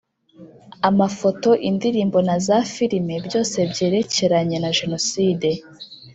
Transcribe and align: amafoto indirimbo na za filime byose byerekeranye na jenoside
amafoto 0.89 1.49
indirimbo 1.69 2.17
na 2.27 2.35
za 2.45 2.57
filime 2.73 3.15
byose 3.27 3.57
byerekeranye 3.71 4.57
na 4.63 4.69
jenoside 4.79 5.49